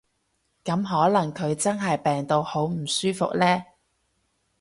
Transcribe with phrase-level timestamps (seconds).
[0.65, 3.61] 噉可能佢真係病到好唔舒服呢